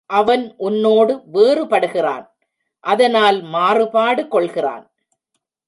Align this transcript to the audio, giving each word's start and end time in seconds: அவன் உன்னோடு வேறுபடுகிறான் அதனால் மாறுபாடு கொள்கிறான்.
அவன் 0.09 0.43
உன்னோடு 0.57 1.13
வேறுபடுகிறான் 1.33 2.25
அதனால் 2.83 3.41
மாறுபாடு 3.55 4.27
கொள்கிறான். 4.27 4.85